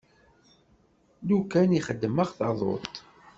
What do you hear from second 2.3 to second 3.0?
taḍuṭ.